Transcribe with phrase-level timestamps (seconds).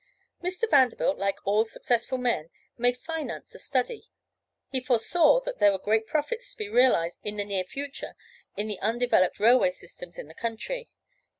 [0.41, 0.67] Mr.
[0.67, 4.05] Vanderbilt, like all successful men, made finance a study;
[4.71, 8.15] he foresaw that there were great profits to be realized in the near future
[8.57, 10.89] in the undeveloped railway systems in the country.